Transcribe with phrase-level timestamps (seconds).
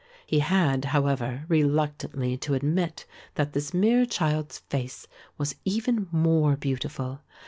[0.25, 3.05] He had, however, reluctantly to admit
[3.35, 5.05] that this mere child's face
[5.37, 7.19] was even more beautiful.